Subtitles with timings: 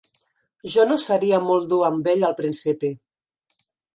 [0.75, 2.93] Jo no seria molt dur amb ell al principi.